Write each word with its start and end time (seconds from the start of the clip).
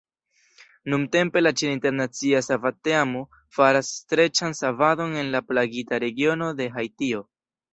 Nuntempe, 0.93 1.43
la 1.43 1.51
ĉina 1.61 1.75
internacia 1.77 2.41
savadteamo 2.47 3.21
faras 3.59 3.93
streĉan 3.99 4.59
savadon 4.63 5.15
en 5.25 5.31
la 5.37 5.43
plagita 5.53 6.01
regiono 6.07 6.51
de 6.63 6.71
Haitio. 6.79 7.23